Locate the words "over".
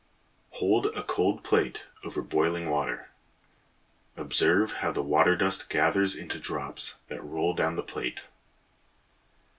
2.03-2.23